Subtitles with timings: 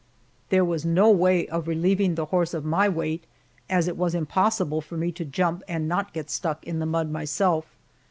[0.49, 3.25] There was no way of relieving the horse of my weight,
[3.69, 7.11] as it was impossible for me to jump and not get stuck in the mud
[7.11, 7.77] myself.